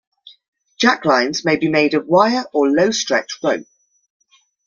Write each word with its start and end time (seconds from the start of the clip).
Jacklines 0.81 1.45
may 1.45 1.57
be 1.57 1.67
made 1.69 1.93
of 1.93 2.07
wire 2.07 2.45
or 2.53 2.67
low-stretch 2.67 3.37
rope. 3.43 3.67